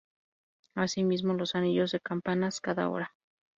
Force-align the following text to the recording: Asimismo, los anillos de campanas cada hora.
Asimismo, 0.73 1.35
los 1.35 1.53
anillos 1.53 1.91
de 1.91 1.99
campanas 1.99 2.59
cada 2.59 2.89
hora. 2.89 3.13